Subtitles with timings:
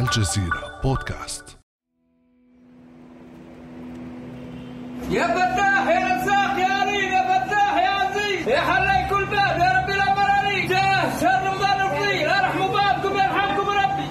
[0.00, 1.58] الجزيرة بودكاست.
[5.10, 9.82] يا فتاح يا رزاق يا عليم يا فتاح يا عزيز يا حلاي كل باب يا
[9.82, 10.66] ربي لا مراري.
[10.68, 14.08] جاه شهر رمضان الفضيل ارحموا بابكم يرحمكم ربي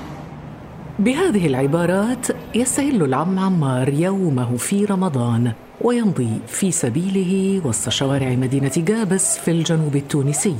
[1.00, 9.40] بهذه العبارات يستهل العم عمار يومه في رمضان ويمضي في سبيله وسط شوارع مدينة جابس
[9.40, 10.56] في الجنوب التونسي.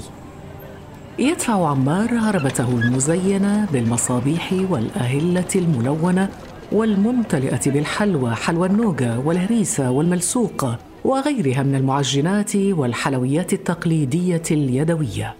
[1.20, 6.30] يدفع عمار عربته المزينة بالمصابيح والأهلة الملونة
[6.72, 15.36] والممتلئة بالحلوى حلوى النوغا والهريسة والملسوقة وغيرها من المعجنات والحلويات التقليدية اليدوية.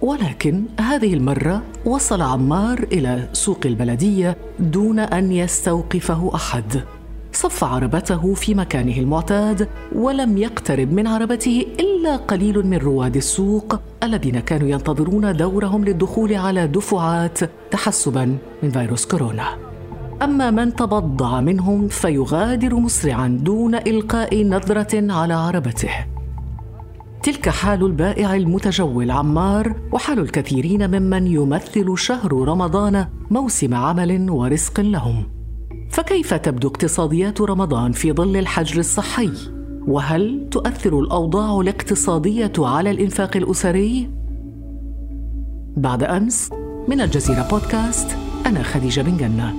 [0.00, 6.82] ولكن هذه المرة وصل عمار إلى سوق البلدية دون أن يستوقفه أحد.
[7.38, 14.40] صف عربته في مكانه المعتاد ولم يقترب من عربته إلا قليل من رواد السوق الذين
[14.40, 17.38] كانوا ينتظرون دورهم للدخول على دفعات
[17.70, 19.44] تحسبا من فيروس كورونا.
[20.22, 25.90] أما من تبضع منهم فيغادر مسرعا دون إلقاء نظرة على عربته.
[27.22, 35.37] تلك حال البائع المتجول عمار وحال الكثيرين ممن يمثل شهر رمضان موسم عمل ورزق لهم.
[35.90, 39.30] فكيف تبدو اقتصاديات رمضان في ظل الحجر الصحي؟
[39.86, 44.10] وهل تؤثر الأوضاع الاقتصادية على الإنفاق الأسري؟
[45.76, 46.50] بعد أمس
[46.88, 49.54] من الجزيرة بودكاست أنا خديجة بن جنة.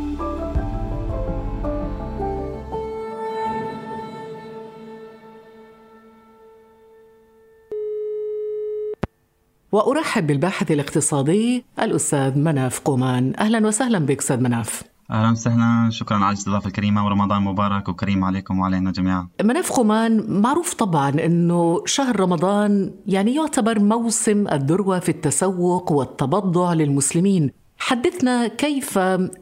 [9.72, 13.34] وأرحب بالباحث الاقتصادي الأستاذ مناف قومان.
[13.40, 14.84] أهلا وسهلا بك أستاذ مناف.
[15.12, 19.28] أهلا وسهلا شكرا على الاستضافة الكريمة ورمضان مبارك وكريم عليكم وعلينا جميعا.
[19.44, 27.52] مناف قمان معروف طبعا إنه شهر رمضان يعني يعتبر موسم الذروة في التسوق والتبضع للمسلمين.
[27.78, 28.98] حدثنا كيف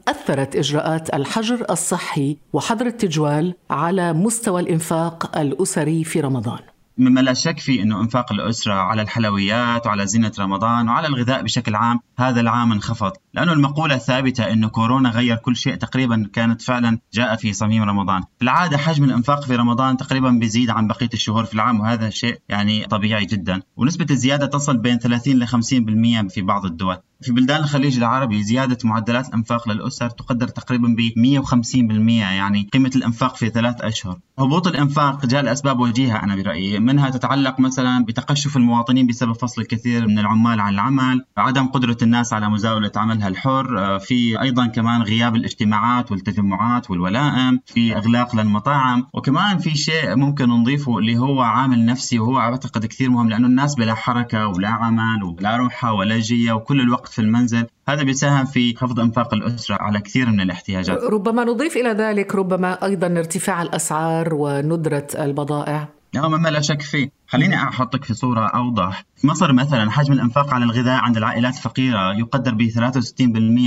[0.08, 6.60] أثرت إجراءات الحجر الصحي وحظر التجوال على مستوى الإنفاق الأسري في رمضان.
[6.98, 11.76] مما لا شك فيه إنه إنفاق الأسرة على الحلويات وعلى زينة رمضان وعلى الغذاء بشكل
[11.76, 17.00] عام هذا العام انخفض، لأنه المقولة الثابتة انه كورونا غير كل شيء تقريبا كانت فعلا
[17.14, 21.46] جاء في صميم رمضان، في العاده حجم الإنفاق في رمضان تقريبا بيزيد عن بقية الشهور
[21.46, 26.42] في العام وهذا شيء يعني طبيعي جدا، ونسبة الزيادة تصل بين 30 ل 50% في
[26.42, 26.98] بعض الدول.
[27.22, 33.36] في بلدان الخليج العربي زيادة معدلات الإنفاق للأسر تقدر تقريبا ب 150% يعني قيمة الإنفاق
[33.36, 34.20] في ثلاث أشهر.
[34.40, 36.80] هبوط الإنفاق جاء لأسباب وجيهة أنا برأيي.
[36.88, 42.34] منها تتعلق مثلا بتقشف المواطنين بسبب فصل الكثير من العمال عن العمل عدم قدرة الناس
[42.34, 49.08] على مزاولة عملها الحر آه، في أيضا كمان غياب الاجتماعات والتجمعات والولائم في إغلاق للمطاعم
[49.14, 53.76] وكمان في شيء ممكن نضيفه اللي هو عامل نفسي وهو أعتقد كثير مهم لأنه الناس
[53.76, 57.66] بلا حركة ولا عمل ولا روحة ولا جية وكل الوقت الوقت في المنزل.
[57.88, 61.04] هذا بيساهم في خفض أنفاق الأسرة على كثير من الاحتياجات.
[61.04, 65.97] ربما نضيف إلى ذلك ربما أيضا ارتفاع الأسعار وندرة البضائع.
[66.14, 67.12] نعم ما لا شك فيه.
[67.28, 69.04] خليني أحطك في صورة أوضح.
[69.24, 73.22] مصر مثلا حجم الإنفاق على الغذاء عند العائلات الفقيرة يقدر ب 63%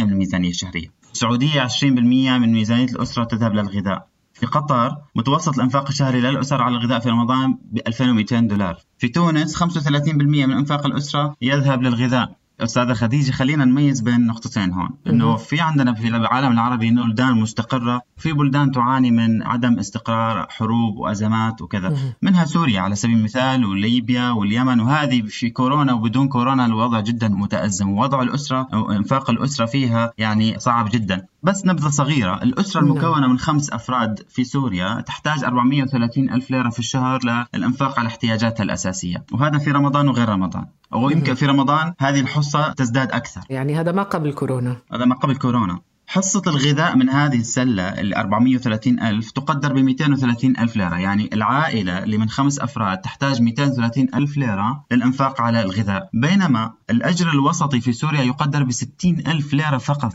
[0.04, 0.88] من الميزانية الشهرية.
[1.12, 1.84] السعودية 20%
[2.38, 7.58] من ميزانية الأسرة تذهب للغذاء في قطر متوسط الإنفاق الشهري للأسر على الغذاء في رمضان
[7.72, 8.78] ب 2200 دولار.
[8.98, 12.39] في تونس 35% من إنفاق الأسرة يذهب للغذاء.
[12.62, 14.90] أستاذة خديجة خلينا نميز بين نقطتين هون.
[15.06, 20.96] إنه في عندنا في العالم العربي بلدان مستقرة في بلدان تعاني من عدم استقرار حروب
[20.96, 21.96] وأزمات وكذا.
[22.22, 27.88] منها سوريا على سبيل المثال وليبيا واليمن وهذه في كورونا وبدون كورونا الوضع جدا متأزم.
[27.88, 31.26] ووضع الأسرة أو إنفاق الأسرة فيها يعني صعب جدا.
[31.42, 32.42] بس نبذة صغيرة.
[32.42, 32.90] الأسرة نعم.
[32.90, 37.20] المكونة من خمس أفراد في سوريا تحتاج 430 ألف ليرة في الشهر
[37.54, 39.24] للإنفاق على احتياجاتها الأساسية.
[39.32, 40.66] وهذا في رمضان وغير رمضان.
[40.92, 43.40] ويمكن في رمضان هذه الحصة تزداد أكثر.
[43.50, 44.76] يعني هذا ما قبل كورونا.
[44.92, 45.80] هذا ما قبل كورونا.
[46.12, 50.96] حصة الغذاء من هذه السلة ال 430 ألف تقدر ب 230 ألف ليرة.
[50.98, 56.10] يعني العائلة اللي من خمس أفراد تحتاج 230 ألف ليرة للإنفاق على الغذاء.
[56.12, 60.12] بينما الأجر الوسطي في سوريا يقدر ب 60 ألف ليرة فقط.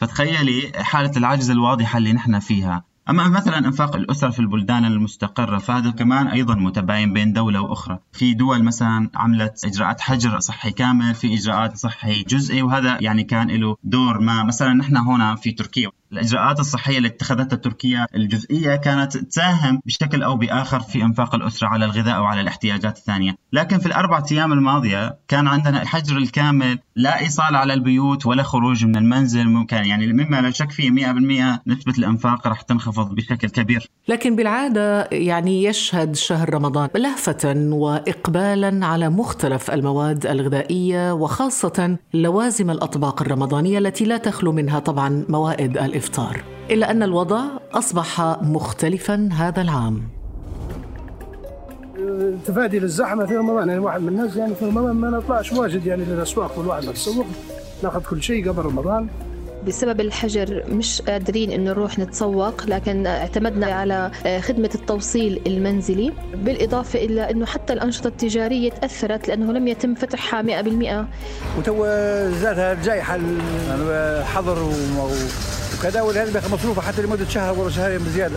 [0.00, 2.84] فتخيلي حالة العجز الواضحة اللي نحن فيها.
[3.10, 7.98] أما مثلا إنفاق الأسر في البلدان المستقرة فهذا كمان أيضا متباين بين دولة وأخرى.
[8.12, 13.50] في دول مثلا عملت إجراءات حجر صحي كامل في إجراءات صحي جزئي وهذا يعني كان
[13.50, 15.90] له دور ما مثلا نحن هنا في تركيا.
[16.14, 21.84] الإجراءات الصحية اللي اتخذتها تركيا الجزئية كانت تساهم بشكل أو بآخر في إنفاق الأسرة على
[21.84, 23.36] الغذاء وعلى الاحتياجات الثانية.
[23.52, 28.84] لكن في الأربعة أيام الماضية كان عندنا الحجر الكامل لا إيصال على البيوت ولا خروج
[28.84, 29.76] من المنزل ممكن.
[29.76, 33.90] يعني مما لا شك فيه 100% نسبة الإنفاق رح تنخفض بشكل كبير.
[34.08, 43.22] لكن بالعادة يعني يشهد شهر رمضان لهفة وإقبالا على مختلف المواد الغذائية وخاصة لوازم الأطباق
[43.22, 46.03] الرمضانية التي لا تخلو منها طبعا موائد الإفطار.
[46.70, 47.40] إلا أن الوضع
[47.72, 50.02] أصبح مختلفا هذا العام.
[52.46, 56.04] تفادي للزحمة في رمضان يعني واحد من الناس يعني في رمضان ما نطلعش واجد يعني
[56.04, 57.26] للأسواق والواحد يتسوق
[57.82, 59.08] ناخذ كل شيء قبل رمضان.
[59.66, 64.10] بسبب الحجر مش قادرين إنه نروح نتسوق لكن اعتمدنا على
[64.40, 71.06] خدمة التوصيل المنزلي بالإضافة إلى أنه حتى الأنشطة التجارية تأثرت لأنه لم يتم فتحها 100%
[71.58, 71.84] وتو
[72.30, 73.18] زادها الجائحة
[75.74, 78.36] حظر وكذا ولهذا مصروفة حتى لمدة شهر ولا شهرين بزيادة.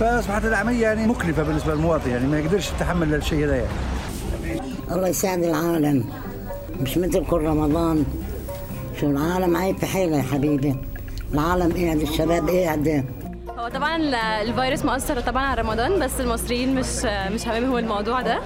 [0.00, 3.68] فأصبحت العملية يعني مكلفة بالنسبة للمواطن يعني ما يقدرش يتحمل الشيء هذا يعني.
[4.90, 6.04] الله يساعد العالم.
[6.80, 8.04] مش مثل كل رمضان.
[9.00, 10.76] شو العالم عايب في حيلة يا حبيبي.
[11.34, 13.04] العالم قاعد الشباب قاعدة
[13.58, 13.96] هو طبعا
[14.42, 18.38] الفيروس مؤثر طبعا على رمضان بس المصريين مش مش هاممهم الموضوع ده.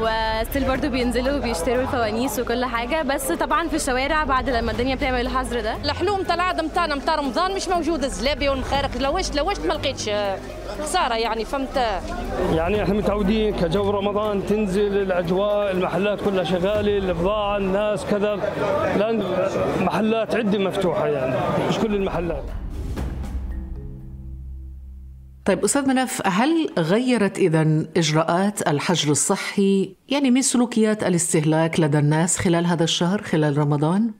[0.00, 5.20] وستيل برضو بينزلوا وبيشتروا الفوانيس وكل حاجة بس طبعا في الشوارع بعد لما الدنيا بتعمل
[5.20, 5.74] الحظر ده.
[5.84, 10.10] الحلوم تاع العاده نتاعنا نتاع رمضان مش موجوده الزلابي والمخارق لوشت لوشت ما لقيتش
[10.82, 11.76] خسارة يعني فهمت؟
[12.54, 18.34] يعني إحنا متعودين كجو رمضان تنزل الأجواء المحلات كلها شغالة البضاعة الناس كذا.
[18.98, 19.22] لأن
[19.80, 21.36] محلات عدة مفتوحة يعني
[21.68, 22.44] مش كل المحلات.
[25.48, 32.38] طيب أستاذ مناف هل غيرت إذا إجراءات الحجر الصحي يعني من سلوكيات الاستهلاك لدى الناس
[32.38, 34.10] خلال هذا الشهر خلال رمضان؟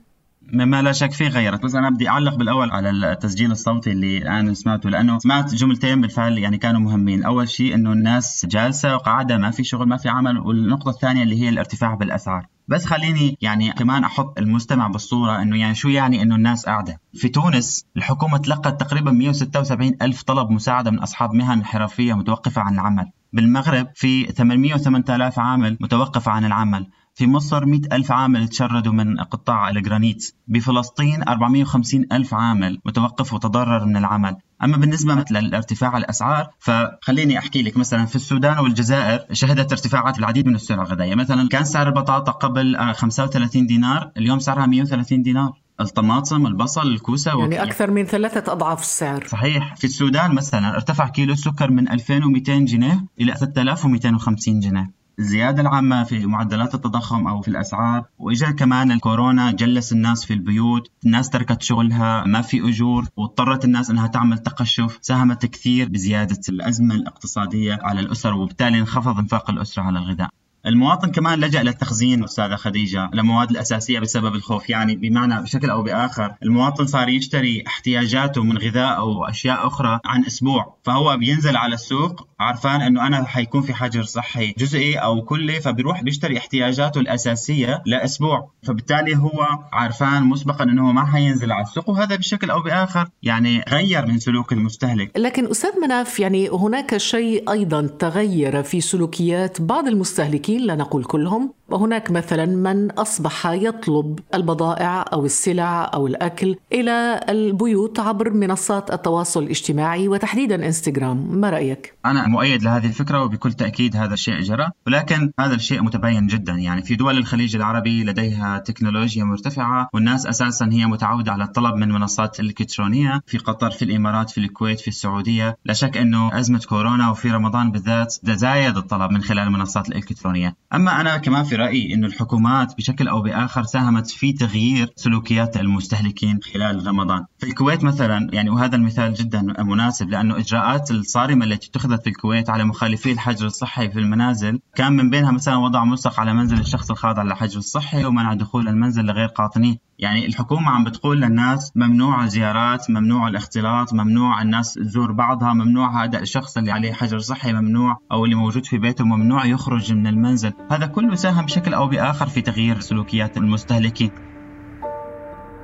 [0.53, 1.63] مما لا شك فيه غيرت.
[1.63, 6.37] بس أنا بدي أعلق بالأول على التسجيل الصوتي اللي الآن سمعته لأنه سمعت جملتين بالفعل
[6.37, 7.23] يعني كانوا مهمين.
[7.23, 11.41] أول شيء إنه الناس جالسة وقاعدة ما في شغل ما في عمل والنقطة الثانية اللي
[11.41, 12.45] هي الارتفاع بالأسعار.
[12.69, 17.01] بس خليني يعني كمان أحط المستمع بالصورة إنه يعني شو يعني إنه الناس قاعدة.
[17.13, 22.73] في تونس الحكومة تلقت تقريبا 176 ألف طلب مساعدة من أصحاب مهن حرفيه متوقفة عن
[22.73, 23.11] العمل.
[23.33, 26.87] بالمغرب في 808 آلاف عامل متوقفة عن العمل.
[27.19, 30.31] في مصر 100 ألف عامل تشردوا من قطاع الجرانيت.
[30.47, 34.35] بفلسطين 450 ألف عامل متوقف وتضرر من العمل.
[34.63, 40.55] أما بالنسبة للارتفاع الأسعار فخليني أحكي لك مثلا في السودان والجزائر شهدت ارتفاعات العديد من
[40.55, 41.15] السلع الغذائية.
[41.15, 45.51] مثلا كان سعر البطاطا قبل 35 دينار اليوم سعرها 130 دينار.
[45.81, 49.27] الطماطم البصل الكوسة يعني أكثر من ثلاثة أضعاف السعر.
[49.27, 49.75] صحيح.
[49.75, 54.98] في السودان مثلا ارتفع كيلو السكر من 2200 جنيه إلى 3250 جنيه.
[55.19, 60.91] الزيادة العامة في معدلات التضخم أو في الأسعار وإجا كمان الكورونا جلس الناس في البيوت
[61.05, 66.95] الناس تركت شغلها ما في أجور واضطرت الناس أنها تعمل تقشف ساهمت كثير بزيادة الأزمة
[66.95, 70.29] الاقتصادية على الأسر وبالتالي انخفض انفاق الأسرة على الغذاء.
[70.65, 74.69] المواطن كمان لجأ للتخزين أستاذة خديجة المواد الأساسية بسبب الخوف.
[74.69, 80.25] يعني بمعنى بشكل أو بآخر المواطن صار يشتري احتياجاته من غذاء أو أشياء أخرى عن
[80.25, 85.61] أسبوع فهو بينزل على السوق عرفان أنه أنا حيكون في حجر صحي جزئي أو كلي
[85.61, 88.51] فبيروح بيشتري احتياجاته الأساسية لأسبوع.
[88.63, 94.05] فبالتالي هو عرفان مسبقا أنه ما حينزل على السوق وهذا بشكل أو بآخر يعني غير
[94.05, 95.11] من سلوك المستهلك.
[95.17, 101.58] لكن أستاذ مناف يعني هناك شيء أيضا تغير في سلوكيات بعض المستهلكين لا نقول كلهم؟
[101.73, 109.43] وهناك مثلا من أصبح يطلب البضائع أو السلع أو الأكل إلى البيوت عبر منصات التواصل
[109.43, 115.31] الاجتماعي وتحديدا إنستغرام، ما رأيك؟ أنا مؤيد لهذه الفكرة وبكل تأكيد هذا الشيء جرى، ولكن
[115.39, 116.53] هذا الشيء متبين جدا.
[116.53, 121.91] يعني في دول الخليج العربي لديها تكنولوجيا مرتفعة والناس أساسا هي متعودة على الطلب من
[121.91, 127.11] منصات إلكترونية في قطر في الإمارات في الكويت في السعودية، لا شك إنه أزمة كورونا
[127.11, 132.07] وفي رمضان بالذات تزايد الطلب من خلال المنصات الإلكترونية، أما أنا كمان في رأيي إنه
[132.07, 138.49] الحكومات بشكل أو بآخر ساهمت في تغيير سلوكيات المستهلكين خلال رمضان، في الكويت مثلا يعني
[138.49, 143.89] وهذا المثال جدا مناسب لأنه إجراءات الصارمة التي اتخذت في الكويت على مخالفي الحجر الصحي
[143.89, 148.33] في المنازل كان من بينها مثلا وضع ملصق على منزل الشخص الخاضع للحجر الصحي ومنع
[148.33, 154.73] دخول المنزل لغير قاطنيه يعني الحكومة عم بتقول للناس ممنوع الزيارات ممنوع الاختلاط ممنوع الناس
[154.73, 159.05] تزور بعضها ممنوع هذا الشخص اللي عليه حجر صحي ممنوع أو اللي موجود في بيته
[159.05, 160.53] ممنوع يخرج من المنزل.
[160.71, 164.11] هذا كله ساهم بشكل أو بآخر في تغيير سلوكيات المستهلكين.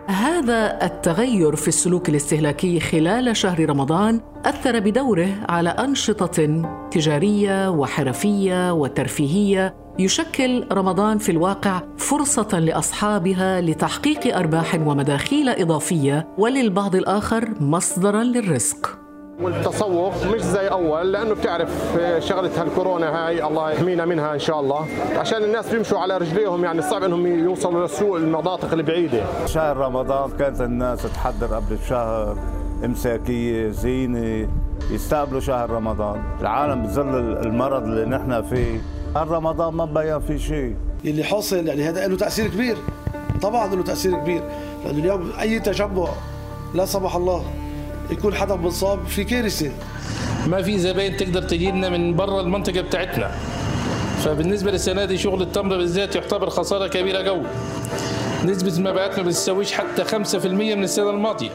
[0.07, 6.61] هذا التغير في السلوك الاستهلاكي خلال شهر رمضان أثر بدوره على أنشطة
[6.91, 17.49] تجارية وحرفية وترفيهية يشكل رمضان في الواقع فرصة لأصحابها لتحقيق أرباح ومداخيل إضافية وللبعض الآخر
[17.59, 18.97] مصدرا للرزق.
[19.41, 21.69] والتسوق مش زي أول لأنه بتعرف
[22.19, 24.85] شغله هالكورونا هاي الله يحمينا منها إن شاء الله.
[25.17, 30.61] عشان الناس بيمشوا على رجليهم يعني صعب إنهم يوصلوا للسوق المناطق البعيده شهر رمضان كانت
[30.61, 32.37] الناس تحضر قبل الشهر
[32.85, 34.49] امساكيه زينة
[34.91, 36.23] يستقبلوا شهر رمضان.
[36.41, 38.81] العالم بظل المرض اللي نحن فيه.
[39.15, 42.77] هل رمضان ما بين في شيء؟ اللي حصل يعني هذا له تأثير كبير.
[43.41, 44.43] طبعا له تأثير كبير.
[44.85, 46.09] لأنه اليوم أي تجمع
[46.73, 47.45] لا سمح الله
[48.11, 49.71] يكون حدا مصاب في كارثة.
[50.47, 53.31] ما في زباين تقدر تجي لنا من برا المنطقة بتاعتنا.
[54.23, 57.45] فبالنسبة للسنة دي شغل التمر بالذات يعتبر خسارة كبيرة قوي.
[58.45, 61.51] نسبة المبيعات ما بتساويش حتى 5% من السنة الماضية.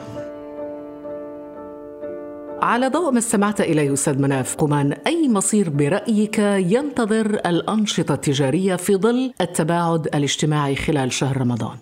[2.63, 8.97] على ضوء ما استمعت إليه أستاذ مناف قمان أي مصير برأيك ينتظر الأنشطة التجارية في
[8.97, 11.77] ظل التباعد الاجتماعي خلال شهر رمضان؟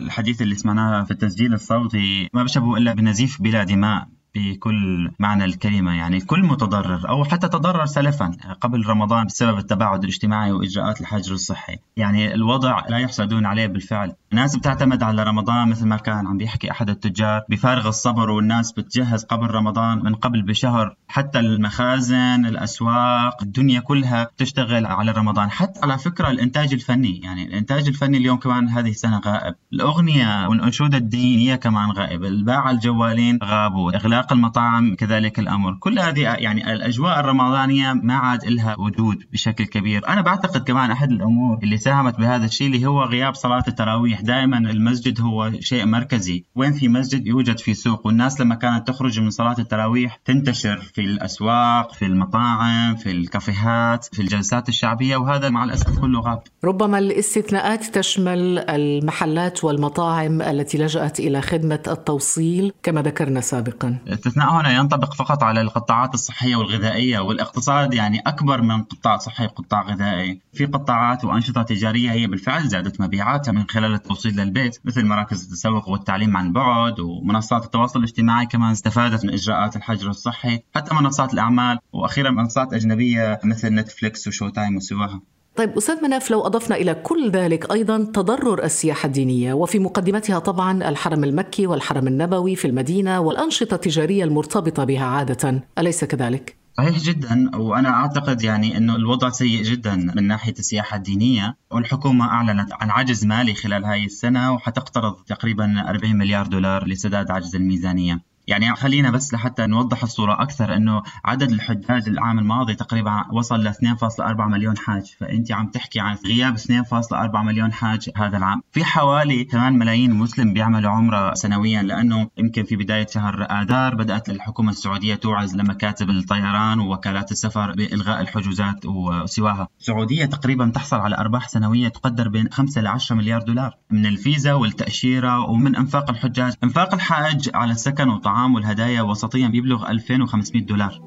[0.00, 5.94] الحديث اللي سمعناه في التسجيل الصوتي ما بشبه إلا بنزيف بلا دماء بكل معنى الكلمة
[5.94, 8.30] يعني الكل متضرر أو حتى تضرر سلفا
[8.60, 14.56] قبل رمضان بسبب التباعد الاجتماعي وإجراءات الحجر الصحي يعني الوضع لا يحسدون عليه بالفعل الناس
[14.56, 19.46] بتعتمد على رمضان مثل ما كان عم بيحكي أحد التجار بفارغ الصبر والناس بتجهز قبل
[19.46, 20.96] رمضان من قبل بشهر.
[21.08, 25.50] حتى المخازن الأسواق الدنيا كلها تشتغل على رمضان.
[25.50, 29.54] حتى على فكرة الإنتاج الفني يعني الإنتاج الفني اليوم كمان هذه السنة غائب.
[29.72, 32.24] الأغنية والأنشودة الدينية كمان غائب.
[32.24, 35.74] الباعة الجوالين غابوا إغلاق المطاعم كذلك الأمر.
[35.80, 40.08] كل هذه يعني الأجواء الرمضانية ما عاد لها وجود بشكل كبير.
[40.08, 44.17] أنا بعتقد كمان أحد الأمور اللي ساهمت بهذا الشيء اللي هو غياب صلاة التراويح.
[44.22, 46.44] دائما المسجد هو شيء مركزي.
[46.54, 48.06] وين في مسجد؟ يوجد في سوق.
[48.06, 54.22] والناس لما كانت تخرج من صلاة التراويح تنتشر في الأسواق في المطاعم في الكافيهات في
[54.22, 56.42] الجلسات الشعبية وهذا مع الأسف كله غاب.
[56.64, 63.98] ربما الاستثناءات تشمل المحلات والمطاعم التي لجأت إلى خدمة التوصيل كما ذكرنا سابقا.
[64.06, 69.82] الاستثناء هنا ينطبق فقط على القطاعات الصحية والغذائية والاقتصاد يعني أكبر من قطاع صحي وقطاع
[69.82, 70.40] غذائي.
[70.52, 75.88] في قطاعات وأنشطة تجارية هي بالفعل زادت مبيعاتها من خلال التوصيل للبيت مثل مراكز التسوق
[75.88, 81.78] والتعليم عن بعد ومنصات التواصل الاجتماعي كمان استفادت من إجراءات الحجر الصحي حتى منصات الأعمال
[81.92, 85.20] وأخيرا منصات أجنبية مثل Netflix و Showtime وسواها
[85.56, 90.88] طيب أستاذ مناف لو أضفنا إلى كل ذلك أيضا تضرر السياحة الدينية وفي مقدمتها طبعا
[90.88, 97.56] الحرم المكي والحرم النبوي في المدينة والأنشطة التجارية المرتبطة بها عادة أليس كذلك؟ صحيح جدا
[97.56, 101.56] وأنا أعتقد يعني إنه الوضع سيء جدا من ناحية السياحة الدينية.
[101.70, 107.56] والحكومة أعلنت عن عجز مالي خلال هاي السنة وحتقترض تقريبا 40 مليار دولار لسداد عجز
[107.56, 108.27] الميزانية.
[108.48, 113.72] يعني خلينا بس لحتى نوضح الصورة أكثر أنه عدد الحجاج العام الماضي تقريبا وصل ل
[113.72, 115.16] 2.4 مليون حاج.
[115.20, 118.62] فأنت عم تحكي عن غياب 2.4 مليون حاج هذا العام.
[118.72, 124.30] في حوالي 8 ملايين مسلم بيعملوا عمرة سنويا لأنه يمكن في بداية شهر آذار بدأت
[124.30, 129.68] الحكومة السعودية توعز لمكاتب الطيران ووكالات السفر بإلغاء الحجوزات وسواها.
[129.80, 133.76] السعودية تقريبا تحصل على أرباح سنوية تقدر بين 5 ل 10 مليار دولار.
[133.90, 136.52] من الفيزا والتأشيرة ومن إنفاق الحجاج.
[136.64, 141.00] إنفاق الحاج على السكن وطعام الطعام والهدايا وسطيا بيبلغ 2500 دولار.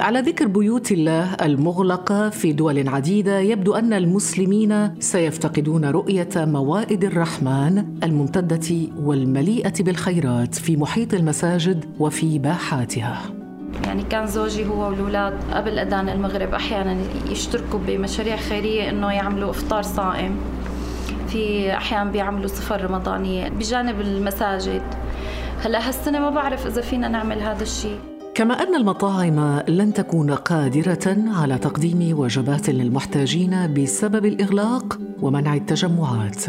[0.00, 7.84] على ذكر بيوت الله المغلقة في دول عديدة يبدو أن المسلمين سيفتقدون رؤية موائد الرحمن
[8.02, 13.22] الممتدة والمليئة بالخيرات في محيط المساجد وفي باحاتها.
[13.84, 16.96] يعني كان زوجي هو والأولاد قبل أذان المغرب أحيانا
[17.30, 20.36] يشتركوا بمشاريع خيرية إنه يعملوا إفطار صائم.
[21.28, 24.82] في أحيان بيعملوا سفر رمضانية بجانب المساجد.
[25.60, 27.98] هلا هالسنة ما بعرف إذا فينا نعمل هذا الشيء
[28.34, 36.44] كما أن المطاعم لن تكون قادرة على تقديم وجبات للمحتاجين بسبب الإغلاق ومنع التجمعات.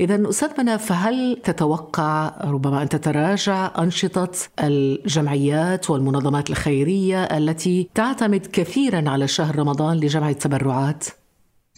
[0.00, 9.10] إذا أستاذ منى فهل تتوقع ربما أن تتراجع أنشطة الجمعيات والمنظمات الخيرية التي تعتمد كثيرا
[9.10, 11.04] على شهر رمضان لجمع التبرعات؟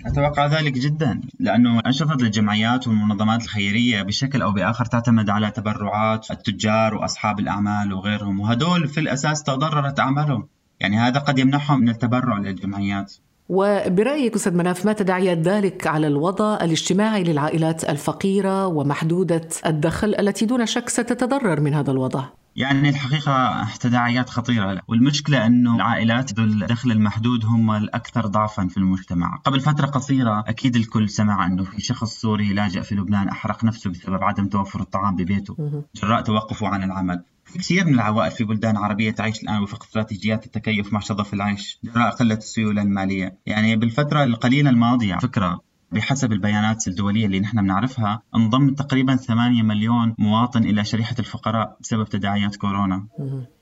[0.07, 6.95] أتوقع ذلك جدا لأنه أنشطة الجمعيات والمنظمات الخيرية بشكل أو بآخر تعتمد على تبرعات التجار
[6.95, 10.49] وأصحاب الأعمال وغيرهم وهدول في الأساس تضررت أعمالهم
[10.80, 13.14] يعني هذا قد يمنعهم من التبرع للجمعيات
[13.49, 20.66] وبرأيك أستاذ مناف ما تداعيات ذلك على الوضع الاجتماعي للعائلات الفقيرة ومحدودة الدخل التي دون
[20.66, 22.25] شك ستتضرر من هذا الوضع؟
[22.61, 29.37] يعني الحقيقة تداعيات خطيرة والمشكلة أنه العائلات ذو الدخل المحدود هم الأكثر ضعفا في المجتمع.
[29.37, 33.90] قبل فترة قصيرة أكيد الكل سمع أنه في شخص سوري لاجئ في لبنان أحرق نفسه
[33.90, 35.83] بسبب عدم توفر الطعام ببيته.
[35.95, 37.25] جراء توقفه عن العمل.
[37.55, 41.79] كثير من العوائل في بلدان عربية تعيش الآن وفق استراتيجيات التكيف مع شظف العيش.
[41.85, 45.61] جراء قلة السيولة المالية يعني بالفترة القليلة الماضية فكرة
[45.92, 52.09] بحسب البيانات الدولية اللي نحن بنعرفها انضم تقريبا 8 مليون مواطن إلى شريحة الفقراء بسبب
[52.09, 53.06] تداعيات كورونا.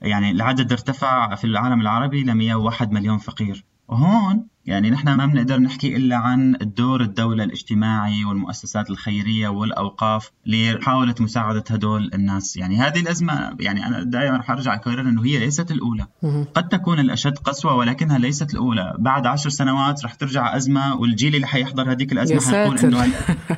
[0.02, 3.64] يعني العدد ارتفع في العالم العربي ل 101 مليون فقير.
[3.88, 11.14] وهون يعني نحن ما بنقدر نحكي إلا عن دور الدولة الاجتماعي والمؤسسات الخيرية والأوقاف لمحاوله
[11.20, 15.70] مساعدة هدول الناس، يعني هذه الأزمة يعني أنا دائما رح أرجع أكرر إنه هي ليست
[15.70, 16.06] الأولى،
[16.54, 21.46] قد تكون الأشد قسوة ولكنها ليست الأولى، بعد عشر سنوات رح ترجع أزمة والجيل اللي
[21.46, 23.06] حيحضر هذيك الأزمة حيقول إنه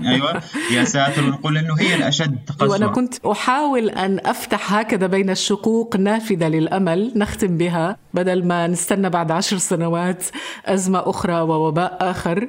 [0.09, 1.25] أيوه يا ساتر.
[1.25, 2.69] ونقول إنه هي الأشد قسوة.
[2.69, 9.11] وأنا كنت أحاول أن أفتح هكذا بين الشقوق نافذة للأمل نختم بها بدل ما نستنى
[9.11, 10.25] بعد عشر سنوات
[11.01, 12.49] ازمه أخرى ووباء آخر.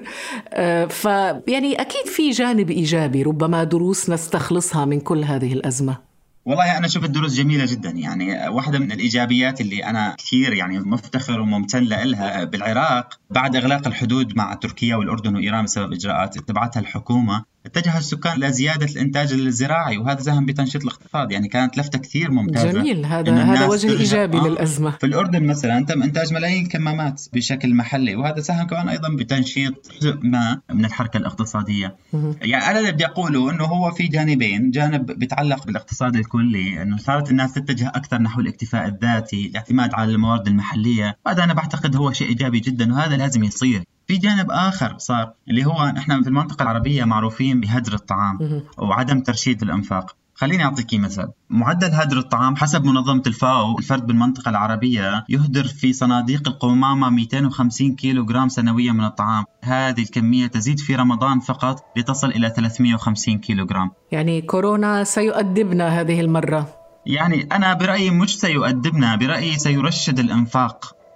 [0.54, 5.98] آه، فيعني أكيد في جانب إيجابي ربما دروس نستخلصها من كل هذه الأزمة.
[6.46, 7.90] والله أنا أشوف الدروس جميلة جدا.
[7.90, 14.36] يعني واحدة من الإيجابيات اللي أنا كثير يعني مفتخر وممتن لها بالعراق بعد إغلاق الحدود
[14.36, 17.46] مع تركيا والأردن وإيران بسبب إجراءات اتبعتها الحكومة.
[17.66, 22.72] اتجه السكان لزياده الإنتاج الزراعي وهذا ساهم بتنشيط الاقتصاد يعني كانت لفتة كثير ممتازة.
[22.72, 24.92] جميل هذا هذا وجه إيجابي آه للأزمة.
[24.92, 30.18] في الأردن مثلا تم إنتاج ملايين كمامات بشكل محلي وهذا ساهم كمان أيضا بتنشيط جزء
[30.24, 31.96] ما من الحركة الاقتصادية.
[32.42, 37.32] يعني أنا اللي بدي اقوله إنه هو في جانبين جانب بيتعلق بالاقتصاد الكلي إنه صارت
[37.32, 41.18] الناس تتجه أكثر نحو الاكتفاء الذاتي الاعتماد على الموارد المحلية.
[41.28, 43.84] هذا أنا بعتقد هو شيء إيجابي جدا وهذا لازم يصير.
[44.12, 49.62] في جانب آخر صار اللي هو نحن في المنطقة العربية معروفين بهدر الطعام وعدم ترشيد
[49.62, 50.16] الأنفاق.
[50.36, 51.32] خليني أعطيك مثال.
[51.50, 58.26] معدل هدر الطعام حسب منظمة الفاو الفرد بالمنطقة العربية يهدر في صناديق القمامة 250 كيلو
[58.26, 59.44] جرام سنويا من الطعام.
[59.64, 63.92] هذه الكمية تزيد في رمضان فقط لتصل إلى 350 كيلو جرام.
[64.12, 66.68] يعني كورونا سيؤدبنا هذه المرة.
[67.06, 70.20] يعني أنا برأيي مش سيؤدبنا برأيي سيرشد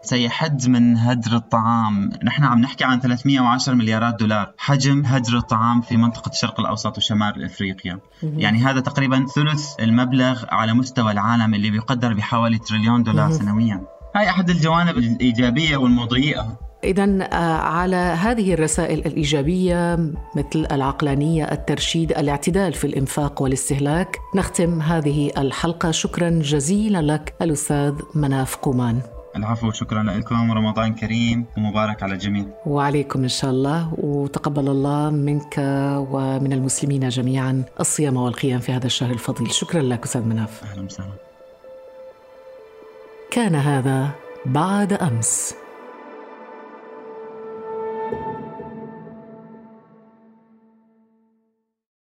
[0.06, 2.10] سيحد من هدر الطعام.
[2.24, 4.54] نحن عم نحكي عن 310 مليارات دولار.
[4.58, 8.00] حجم هدر الطعام في منطقة الشرق الأوسط وشمال إفريقيا.
[8.24, 13.82] يعني هذا تقريبا ثلث المبلغ على مستوى العالم اللي بيقدر بحوالي تريليون دولار سنويا.
[14.16, 19.96] هاي أحد الجوانب الإيجابية والمضيئة إذا آه، على هذه الرسائل الإيجابية
[20.36, 25.92] مثل العقلانية، الترشيد، الاعتدال في الإنفاق والاستهلاك، نختم هذه الحلقة.
[25.92, 29.02] شكرا جزيلا لك الأستاذ مناف قومان.
[29.36, 30.52] العفو شكرا لكم.
[30.52, 32.46] رمضان كريم ومبارك على الجميع.
[32.66, 35.56] وعليكم إن شاء الله وتقبل الله منك
[36.12, 39.52] ومن المسلمين جميعا الصيام والقيام في هذا الشهر الفضيل.
[39.52, 40.64] شكرا لك أستاذ مناف.
[40.64, 41.14] أهلا وسهلا.
[43.32, 44.12] كان هذا
[44.46, 45.56] بعد أمس.